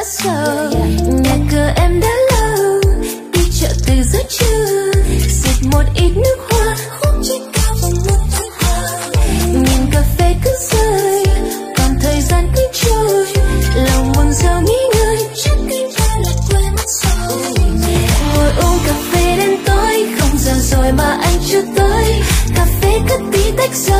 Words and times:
rất 0.00 0.06
sâu 0.06 0.70
nhà 1.08 1.36
cửa 1.50 1.72
em 1.76 2.00
đã 2.00 2.08
lâu, 2.32 2.80
đi 3.32 3.40
chợ 3.60 3.68
từ 3.86 3.94
rất 4.12 4.26
trưa. 4.28 4.92
Xịt 5.28 5.66
một 5.72 5.82
ít 5.94 6.10
nước 6.16 6.36
hoa 6.50 6.76
khúc 6.90 7.14
trên 7.22 7.42
cao 7.52 7.74
bằng 7.82 7.94
một 8.06 8.20
thân 8.32 8.48
hoa. 8.60 8.82
Nhìn 9.46 9.90
cà 9.92 10.02
phê 10.18 10.34
cứ 10.44 10.50
rơi, 10.70 11.24
còn 11.76 11.90
thời 12.02 12.20
gian 12.20 12.52
cứ 12.56 12.62
trôi. 12.72 13.26
Lòng 13.74 14.12
buồn 14.12 14.32
rầu 14.32 14.60
nghĩ 14.60 14.78
ngơi 14.94 15.28
chắc 15.44 15.56
tim 15.70 15.88
ta 15.98 16.06
lại 16.24 16.34
quên 16.50 16.72
mất 16.76 16.88
rồi. 17.02 17.52
Ngồi 18.34 18.52
uống 18.56 18.78
cà 18.86 18.94
phê 19.12 19.36
đến 19.36 19.56
tối, 19.66 20.06
không 20.18 20.38
giờ 20.38 20.52
rồi 20.70 20.92
mà 20.92 21.18
anh 21.22 21.38
chưa 21.50 21.62
tới. 21.76 22.22
Cà 22.56 22.66
phê 22.80 22.98
cất 23.08 23.20
tí 23.32 23.52
tách 23.56 23.74
rơi 23.74 23.99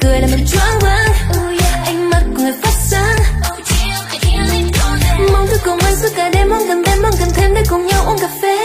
cười 0.00 0.20
là 0.20 0.26
mình 0.26 0.46
choáng 0.46 0.78
váng 0.80 1.12
ánh 1.84 2.10
mắt 2.10 2.22
của 2.36 2.42
người 2.42 2.52
phát 2.62 2.72
sáng. 2.72 3.16
Mong 5.32 5.46
thức 5.46 5.60
cùng 5.64 5.78
anh 5.78 5.96
suốt 5.96 6.08
cả 6.16 6.30
đêm 6.30 6.50
mong 6.50 6.66
gần 6.68 6.82
bên 6.82 7.02
mong 7.02 7.14
gần 7.20 7.28
thêm 7.34 7.54
để 7.54 7.62
cùng 7.68 7.86
nhau 7.86 8.04
uống 8.06 8.18
cà 8.18 8.28
phê. 8.42 8.56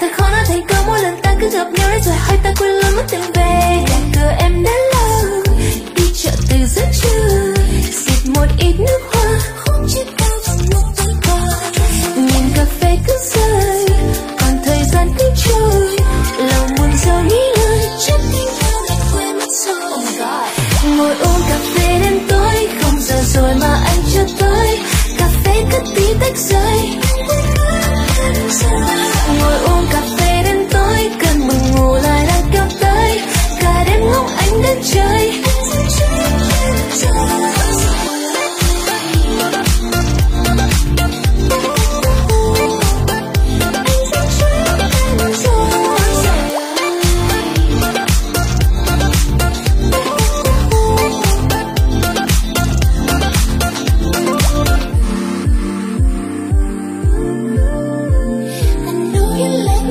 Thật 0.00 0.08
khó 0.16 0.30
nói 0.30 0.44
thành 0.48 0.62
câu, 0.68 0.84
mỗi 0.86 1.02
lần 1.02 1.20
ta 1.22 1.34
cứ 1.40 1.50
gặp 1.50 1.66
nhau 1.72 1.90
đấy 1.90 2.00
rồi 2.04 2.14
hai 2.18 2.38
ta 2.42 2.52
quên 2.58 2.70
luôn 2.70 2.96
mất 2.96 3.04
tình 3.10 3.32
về. 3.34 3.47
Uống 21.38 21.48
cà 21.48 21.58
phê 21.74 21.98
đến 21.98 22.18
tối. 22.28 22.68
Không 22.82 23.00
giờ 23.00 23.16
rồi 23.34 23.54
mà 23.60 23.82
anh 23.84 24.02
chưa 24.12 24.24
tới. 24.40 24.78
Cà 25.18 25.28
phê 25.44 25.64
cất 25.70 25.82
tí 25.96 26.14
tách 26.20 26.36
rơi 26.36 27.07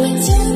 waiting 0.09 0.46